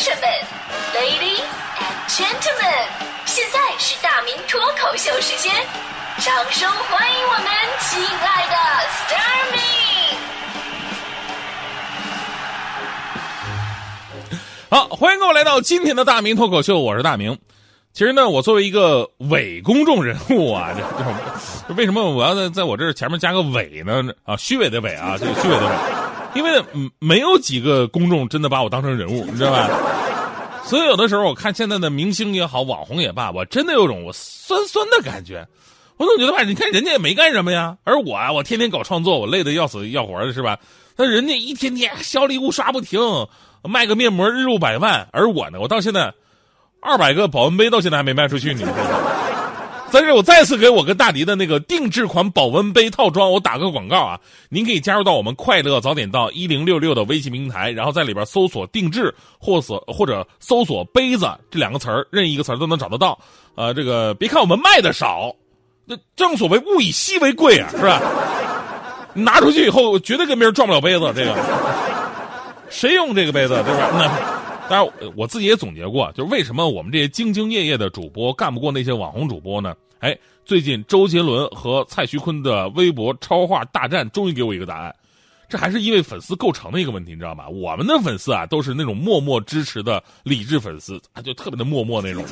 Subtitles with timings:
[0.00, 0.24] 生们
[0.94, 1.44] ，Ladies
[1.76, 2.88] and Gentlemen，
[3.26, 5.54] 现在是大明脱口秀时间，
[6.24, 7.44] 掌声欢迎我们
[7.80, 8.56] 亲爱的
[8.88, 9.58] s t a r m y
[14.70, 17.38] 好，欢迎各位来到今天的大明脱口秀，我是大明。
[17.92, 20.82] 其实呢，我作为一个伪公众人物啊， 这
[21.68, 24.02] 这为什么我要在在我这前面加个伪呢？
[24.24, 25.72] 啊，虚伪的伪啊，这个虚伪的伪，
[26.34, 26.62] 因为，
[26.98, 29.68] 没有几个公众真的把我当成人物，你知道吧？
[30.64, 35.46] 所以有的时候我看现在的明星也好，网红也罢，我真的有种我酸酸的感觉。
[35.96, 40.58] 我总觉得吧，你看人家也没干什么呀，而我啊，我天天搞创作，我累得要死要活的，是吧？
[40.96, 43.00] 那人家一天天小礼物刷不停，
[43.64, 46.12] 卖个面膜日入百万，而我呢，我到现在。
[46.82, 48.64] 二百个保温杯到现在还没卖出去，你
[49.90, 54.18] 在这我再次给我跟大迪的那个定制款保温杯套装，我打个广告啊！
[54.48, 63.18] 您可以加入到我们快乐早点到一零六六的微信平台，然后在里边搜索“定制”或者或者搜索“杯子”这两个词儿，任意一个词儿都能找得到。
[63.56, 65.34] 呃，这个别看我们卖的少，
[65.84, 68.00] 那正所谓物以稀为贵啊，是吧？
[69.12, 71.36] 拿出去以后绝对跟别人撞不了杯子，这个
[72.68, 73.90] 谁用这个杯子，对吧？
[73.92, 74.39] 那。
[74.70, 79.74] 当然，我自己也总结过，就是为什么我们这些兢兢业业的主播干不过那些网红主播呢？
[79.98, 84.94] 哎，最近周杰伦和蔡徐坤的微博超话大战终于给我一个答案，
[85.48, 87.48] 这还是因为粉丝构成的一个问题，你知道吗？
[87.48, 92.24] 我们的粉丝啊，都是那种默默支持的理智粉丝，就特别的默默那种。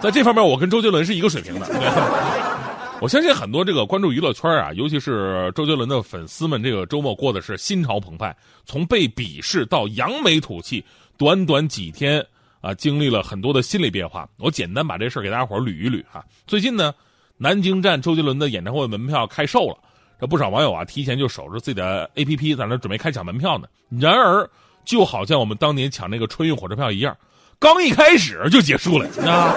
[0.00, 1.68] 在这方面，我跟周杰伦是一个水平的。
[3.00, 8.36] 我相信很多这个关注娱乐圈啊，尤其是周杰伦的粉丝们，这个周末过的是心潮澎湃，
[8.66, 10.84] 从被鄙视到扬眉吐气。
[11.20, 12.26] 短短几天
[12.62, 14.26] 啊，经历了很多的心理变化。
[14.38, 16.24] 我简单把这事儿给大家伙捋一捋哈。
[16.46, 16.94] 最近呢，
[17.36, 19.76] 南京站周杰伦的演唱会门票开售了，
[20.18, 23.68] 这不少网友啊提前就守着自己的 APP 在那准备开抢门票呢。
[23.90, 24.48] 然而，
[24.86, 27.14] 就好像我们当年抢那个春运火车票一样，
[27.58, 29.52] 刚一开始就结束了啊！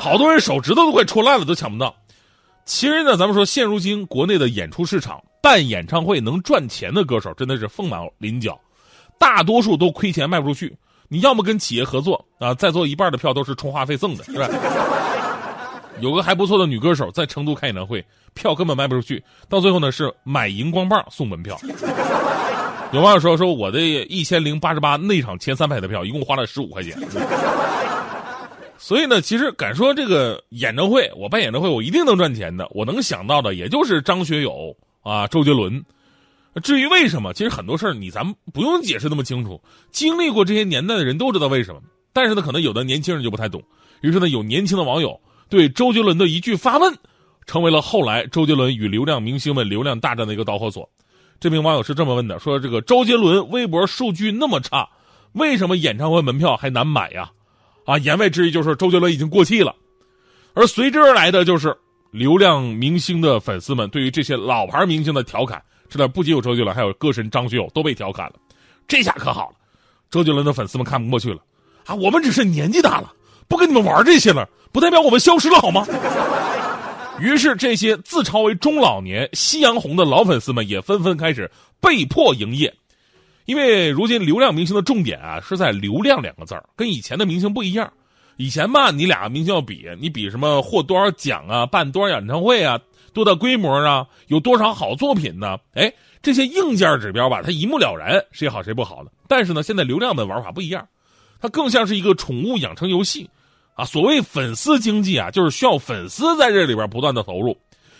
[0.00, 1.94] 好多人手指头都快戳烂了，都抢不到。
[2.64, 8.60] 其实呢，咱们说现如今国内的演出市场，办演唱会能赚钱的歌手真的是凤毛麟角，
[9.16, 10.76] 大多数都亏钱卖不出去。
[11.08, 14.48] 你要么跟企业合作啊，再做一半的票都是充话费赠的，是吧？
[16.00, 18.04] 有个还不错的女歌手在成都开演唱会，
[18.34, 21.58] 票根本卖不出去，到最后呢是买荧光棒送门票。
[22.92, 26.96] 有网友说说我的一千零八十八内场前三排的票，一共花了十五块钱。
[28.78, 35.82] 所以呢，其实敢说这个演唱会，我办演唱会我一定能赚钱的，我能想到的也就是张学友啊、周杰伦。
[36.60, 41.80] 至于为什么，其实很多事儿你咱们不用解释那么清楚，经历过这些年代的人都知道为什么。
[42.12, 43.62] 但是呢，可能有的年轻人就不太懂。
[44.00, 46.96] 于是呢，有年轻的网友对周杰伦的一句发问，
[47.46, 50.88] 成为了后来周杰伦与流量明星们流量大战的一个导火索。
[51.40, 54.88] 这名网友是这么问的：说这个周杰伦微博数据那么差，
[55.32, 57.30] 为什么演唱会门票还难买呀？
[57.84, 59.74] 啊，言外之意就是周杰伦已经过气了。
[60.54, 61.76] 而随之而来的就是
[62.10, 65.62] 流量明星的粉丝们对于这些老牌明星的调侃。
[65.88, 68.34] 是的，不仅有周杰伦，还有歌神张学友都被调侃了。
[68.86, 69.56] 这下可好了，
[70.10, 71.38] 周杰伦的粉丝们看不过去了
[71.86, 71.94] 啊！
[71.94, 73.12] 我们只是年纪大了，
[73.48, 75.86] 不跟你们玩这些了，不代表我们消失了好吗？
[77.20, 81.50] 于是，这些自嘲为中老年、夕阳红的老粉丝们也纷纷开始
[81.80, 82.72] 被迫营业，
[83.44, 87.92] 因为如今流量明星的重点啊是在“流量”两个字儿，跟以前的明星不一样。
[88.36, 92.78] 以前吧，你俩明星要比，你比什么获多少奖啊，办多少演唱会啊。
[93.18, 94.06] 多大规模啊？
[94.28, 95.58] 有多少好作品呢？
[95.74, 95.92] 哎，
[96.22, 99.10] 这些硬件指标吧，它一目了然，谁好谁不好的。
[99.26, 100.86] 但是呢，现在流量的玩法不一样，
[101.40, 103.28] 它更像是一个宠物养成游戏，
[103.74, 107.56] 啊，所谓粉丝经济啊，就是需要粉丝在这里边不断的投入，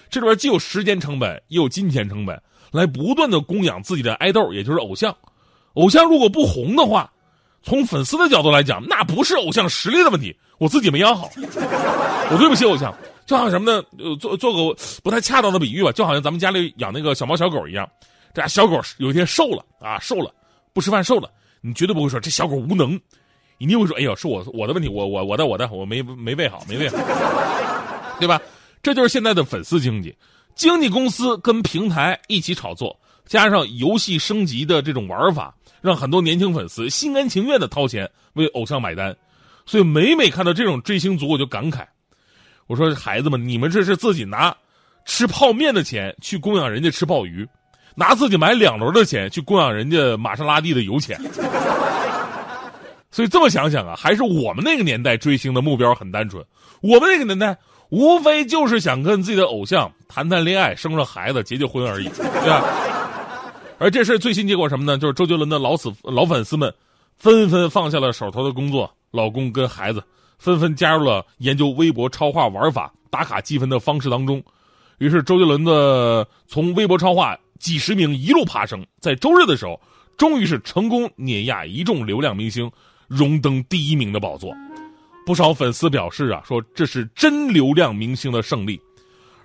[0.08, 2.40] 这里边既有时间成本，也有金钱成本，
[2.70, 5.14] 来不断的供养自己的爱豆，也就是偶像。
[5.74, 7.12] 偶像如果不红的话，
[7.62, 12.94] 从粉丝的角度来讲，那不是偶像实力的问题，我自己没养好，我对不起偶像。
[13.26, 13.84] 就好像什么呢？
[13.98, 17.86] 呃，做做个不太恰当的比喻吧，就好像咱们家里养那个小猫小狗一样，
[18.32, 20.32] 这俩小狗有一天瘦了啊，瘦了，
[20.72, 21.30] 不吃饭瘦了，
[21.60, 22.98] 你绝对不会说这小狗无能，
[23.59, 26.97] 你一定会说，哎呦，是我我的问题，我我我的我的我没没喂好，没喂好，
[28.18, 28.41] 对吧？
[28.83, 30.16] 这就是现在的粉丝经济，
[30.54, 39.15] 经纪公司跟平台一起炒作，加上游戏升级的这种玩法，让很多年轻粉丝心甘情愿的掏钱为偶像买单，
[39.68, 41.84] 所以每每看到这种追星族，我就感慨。
[42.68, 44.56] 我说孩子们，你们这是自己拿
[45.04, 47.47] 吃泡面的钱去供养人家吃鲍鱼，
[47.94, 51.20] 拿自己买两轮的钱去供养人家玛莎拉蒂的油钱。
[53.10, 56.42] 所以这么想想啊，还是我们那个年代追星的目标很单纯。
[56.80, 57.54] 我们那个年代
[57.91, 62.64] 无非就是想跟自己的偶像谈谈恋爱、生了孩子、结结婚而已，对吧？
[63.78, 64.97] 而这事最新结果什么呢？
[64.97, 66.72] 就是周杰伦的老死老粉丝们
[67.18, 70.03] 纷纷放下了手头的工作，老公跟孩子
[70.39, 74.43] 纷纷加入了研究微博超话玩法、打卡积分的方式当中。
[74.99, 79.81] 于是，周杰伦的从微博超话几十名一路爬升，在周日的时候，
[80.16, 82.71] 终于是成功碾压一众流量明星，
[83.07, 84.53] 荣登第一名的宝座。
[85.25, 88.81] 不少粉丝表示啊，说这是真流量明星的胜利。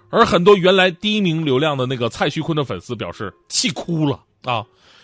[0.10, 4.64] 而很多原来第一名流量的那个蔡徐坤的粉丝表示气哭了啊，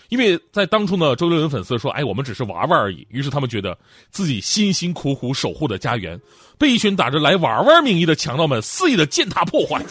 [0.09, 3.77] 因为在当初呢，周杰伦粉丝说：“哎，我们只是玩玩而已。”于是他们觉得
[4.11, 6.19] 自己辛辛苦苦守护的家园，
[6.57, 9.81] 被一群打着来玩玩名义的强盗们肆意的践踏破坏。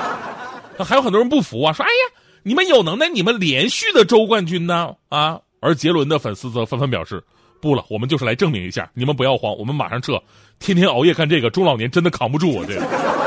[0.82, 7.22] 还有很多人不服啊，说：“哎呀，你们有能耐，你们连续的周冠军呢？”啊，而杰伦的粉丝则纷纷表示
[7.60, 10.20] ：“不了，我们就是来证明一下，你们不要慌，我们马上撤。
[10.58, 13.23] 天天熬夜干这个，中老年真的扛不住啊！”这个。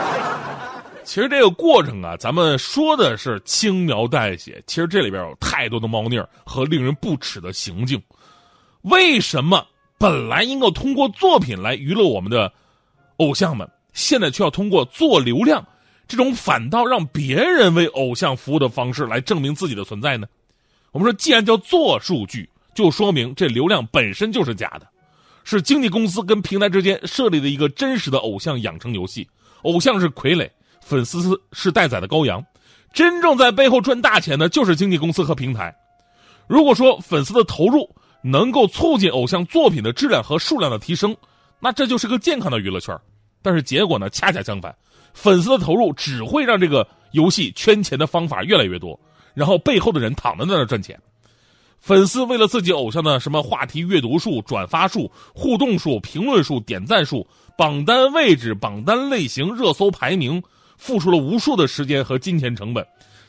[1.08, 7.98] 其实这个过程啊，咱们说的是轻描淡写，其实这里边有太多的猫腻和令人不齿的行径。
[8.82, 9.66] 为什么
[9.98, 12.52] 本来应该通过作品来娱乐我们的
[13.20, 15.66] 偶像们，现在却要通过做流量
[16.10, 20.28] 这种反倒让别人为偶像服务的方式来证明自己的存在呢？
[20.92, 24.86] 我们说，既然叫做数据，就说明这流量本身就是假的，
[25.46, 29.26] 是经纪公司跟平台之间设立的一个真实的偶像养成游戏，
[29.62, 30.50] 偶像是傀儡。
[30.88, 32.42] 粉丝是待宰的羔羊，
[32.94, 35.76] 真正在背后赚大钱的，就是经纪公司和平台。
[36.48, 41.14] 如果说粉丝的投入能够促进偶像作品的质量和数量的提升，
[41.60, 42.98] 那这就是个健康的娱乐圈。
[43.42, 44.74] 但是结果呢，恰恰相反，
[45.14, 48.98] 粉丝的投入只会让这个游戏圈钱的方法越来越多，
[49.34, 50.98] 然后背后的人躺在那儿赚钱。
[51.82, 60.42] 粉丝为了自己偶像的什么话题阅读数、转发数、互动数、评论数、点赞数、榜单位置、榜单类型、热搜排名。
[60.78, 62.86] 付出了无数的时间和金钱成本，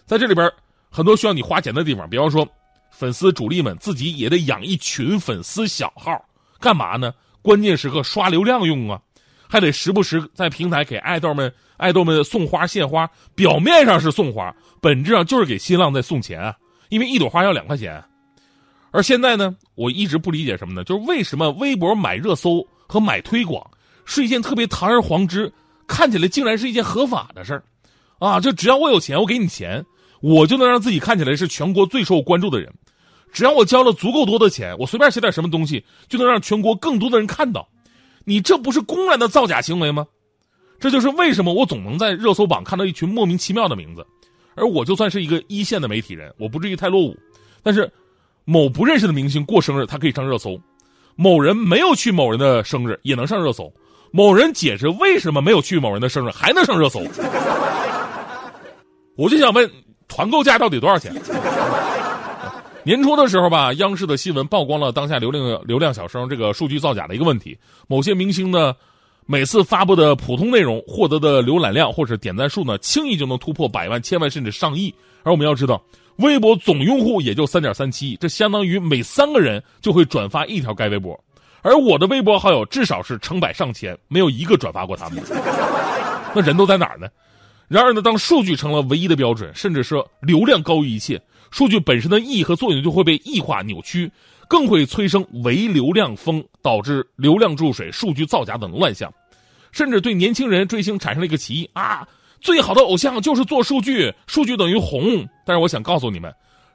[0.07, 0.51] 在这里边
[0.91, 2.47] 很多需要你花钱的地方，比方说，
[2.91, 6.25] 粉丝主力们自己也得养一群粉丝小号，
[6.61, 7.13] 干嘛呢？
[7.43, 9.01] 关键时刻刷流量用啊，
[9.49, 13.09] 还得时不时在平台给爱豆们爱豆们送花献花。
[13.35, 16.55] 表面上是送花，本质上就是给新浪在送钱啊，
[16.91, 18.03] 因为一朵花要两块钱。
[18.91, 20.83] 而现在呢，我一直不理解什么呢？
[20.85, 23.65] 就是为什么微博买热搜和买推广
[24.05, 25.53] 是一件特别堂而皇之。
[25.89, 27.65] 看起来竟然是一件合法的事儿，
[28.21, 28.39] 啊！
[28.39, 29.85] 就只要我有钱，我给你钱，
[30.21, 32.73] 我就能让自己看起来是全国最受关注的人。
[33.33, 37.69] 只要我交了足够多的钱，我随便写点什么东西，就能让全国更多的人看到。
[38.25, 40.07] 你这不是公然的造假行为吗？
[40.79, 44.07] 这就是为什么我总能在热搜榜看到一群莫名其妙的名字。
[44.55, 47.17] 而我就算是一个一线的媒体人，我不至于太落伍。
[47.63, 47.91] 但是，
[48.45, 50.59] 某不认识的明星过生日，他可以上热搜；
[51.17, 53.73] 某人没有去某人的生日，也能上热搜。
[54.11, 57.01] 某人解释为什么没有去某人的生日还能上热搜，
[59.17, 59.71] 我就想问，
[60.09, 61.15] 团购价到底多少钱？
[62.85, 67.59] 年初的时候吧，央视的新闻曝光了当下流量流量小生这个数据造假的一个问题。
[67.87, 68.75] 某些明星呢，
[69.27, 74.95] 每次发布的普通内容获得的浏览量或者点赞数呢，轻易就能突破百万、千万甚至上亿。
[75.23, 75.83] 而我们要知道，
[76.17, 81.19] 微博总用户也就三点三七亿，这相当于每三个人就会转发一条该微博。
[81.63, 85.37] 而我的微博好友至少是成百上千，没有一个转发过他们的。
[86.35, 87.09] 那人都在哪儿呢？
[87.69, 91.21] 然而呢，当数据成了唯一的标准，甚至是流量高于一切，
[91.51, 94.11] 数据本身的意义和作用就会被异化扭曲，
[94.49, 99.13] 更会催生唯流量风，导致流量注水、数据造假等乱象，
[99.73, 102.07] 甚至对年轻人追星产生了一个歧义啊！
[102.41, 105.29] 最好的偶像就是做数据，数据等于红。
[105.45, 106.33] 但是我想告诉你们，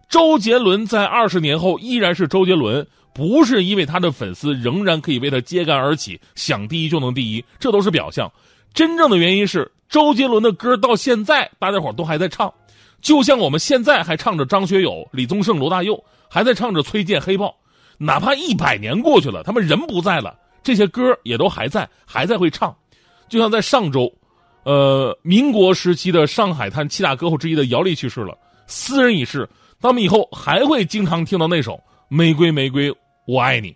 [0.09, 2.85] 周杰伦在二十年后依然是周杰伦。
[3.13, 8.31] 不是因为他的粉丝仍然可以为他揭竿而起，想第一就能第一，这都是表象。
[8.73, 12.51] 真正的原因是周杰伦的歌到现在大家伙都还在唱，
[13.01, 17.55] 就像我们现在还唱着张学友、李宗盛、罗大佑，还在唱着崔健、黑豹。
[17.99, 22.75] 哪怕一百年过去了，他们人不在了，这些歌也都还在，还在会唱。
[23.29, 24.11] 就像在上周，
[24.63, 29.47] 呃，民国时期的上海滩七大歌后之一的姚丽去世了，斯人已逝，
[29.79, 31.73] 他们以后还会经常听到那首
[32.07, 32.91] 《玫瑰玫瑰》。
[33.25, 33.75] 我爱你，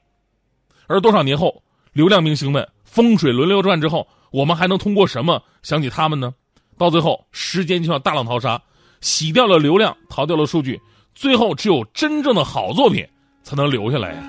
[0.87, 1.63] 而多少年后，
[1.93, 6.33] 流量明星们风水轮流转之后，我们还能通过什么想起他们呢？
[6.77, 8.61] 到最后，时间就像大浪淘沙，
[9.01, 10.79] 洗掉了流量，淘掉了数据，
[11.15, 13.07] 最后只有真正的好作品
[13.41, 14.23] 才能留下来呀，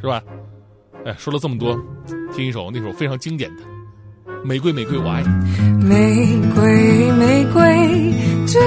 [0.00, 0.22] 是吧？
[1.04, 1.78] 哎，说了这么多，
[2.34, 3.62] 听一首那首非常经典的
[4.44, 5.28] 《玫瑰玫瑰我爱你》。
[5.84, 8.60] 玫瑰玫瑰最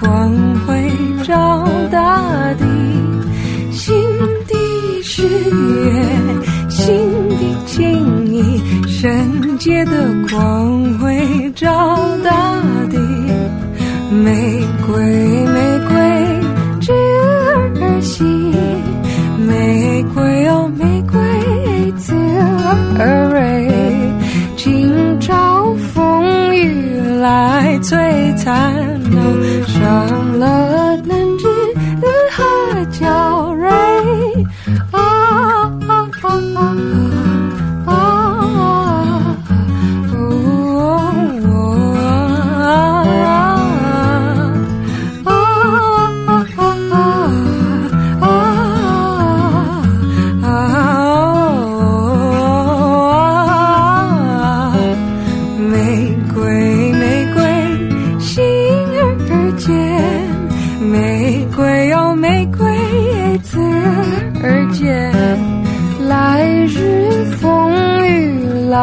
[0.00, 0.34] 光
[0.66, 0.90] 辉
[1.24, 2.64] 照大地，
[3.72, 3.94] 新
[4.46, 5.92] 的誓约，
[6.68, 6.94] 新
[7.28, 9.92] 的情意，圣洁的
[10.30, 12.98] 光辉照大地。
[14.10, 15.96] 玫瑰，玫瑰
[16.80, 18.24] 之而细，
[19.46, 22.14] 玫瑰哦，玫瑰之
[22.98, 23.70] 而蕊，
[24.56, 28.87] 今朝风雨来摧残。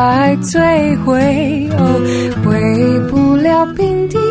[0.06, 2.00] 爱摧毁哦
[2.44, 4.25] 回不了平地